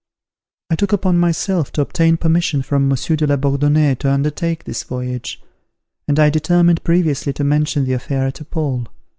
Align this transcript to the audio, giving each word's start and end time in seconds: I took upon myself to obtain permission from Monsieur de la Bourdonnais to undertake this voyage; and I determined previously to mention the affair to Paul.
I 0.71 0.75
took 0.75 0.93
upon 0.93 1.19
myself 1.19 1.71
to 1.73 1.81
obtain 1.81 2.17
permission 2.17 2.63
from 2.63 2.87
Monsieur 2.89 3.15
de 3.15 3.27
la 3.27 3.35
Bourdonnais 3.35 3.93
to 3.99 4.09
undertake 4.11 4.63
this 4.63 4.81
voyage; 4.81 5.39
and 6.07 6.17
I 6.17 6.31
determined 6.31 6.83
previously 6.83 7.33
to 7.33 7.43
mention 7.43 7.85
the 7.85 7.93
affair 7.93 8.31
to 8.31 8.43
Paul. 8.43 8.87